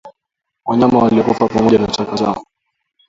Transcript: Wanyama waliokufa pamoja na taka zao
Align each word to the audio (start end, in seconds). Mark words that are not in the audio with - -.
Wanyama 0.65 0.99
waliokufa 0.99 1.47
pamoja 1.47 1.77
na 1.79 1.87
taka 1.87 2.15
zao 2.15 2.43